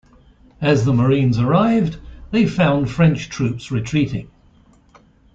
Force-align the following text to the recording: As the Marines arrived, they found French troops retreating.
As 0.61 0.83
the 0.83 0.95
Marines 0.95 1.37
arrived, 1.37 1.99
they 2.31 2.47
found 2.47 2.89
French 2.89 3.29
troops 3.29 3.69
retreating. 3.69 4.31